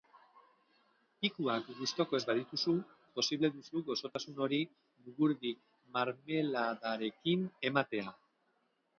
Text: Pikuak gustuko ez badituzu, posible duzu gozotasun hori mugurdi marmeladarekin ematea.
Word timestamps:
Pikuak 1.23 1.67
gustuko 1.81 2.15
ez 2.19 2.21
badituzu, 2.29 2.71
posible 3.19 3.51
duzu 3.57 3.81
gozotasun 3.89 4.39
hori 4.45 4.59
mugurdi 5.09 5.51
marmeladarekin 5.99 7.45
ematea. 7.71 8.09